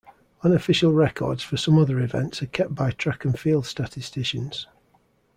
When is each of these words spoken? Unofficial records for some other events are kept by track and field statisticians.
Unofficial 0.41 0.91
records 0.93 1.43
for 1.43 1.57
some 1.57 1.77
other 1.77 1.99
events 1.99 2.41
are 2.41 2.47
kept 2.47 2.73
by 2.73 2.89
track 2.89 3.23
and 3.23 3.37
field 3.37 3.67
statisticians. 3.67 4.65